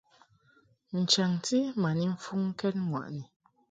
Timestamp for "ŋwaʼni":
2.89-3.23